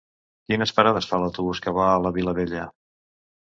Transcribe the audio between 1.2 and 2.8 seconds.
l'autobús que va a la Vilavella?